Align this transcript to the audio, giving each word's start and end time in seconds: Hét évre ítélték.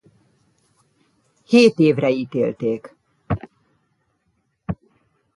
Hét 1.47 1.79
évre 1.79 2.09
ítélték. 2.09 2.95